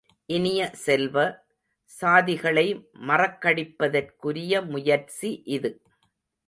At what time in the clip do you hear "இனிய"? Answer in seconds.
0.29-0.61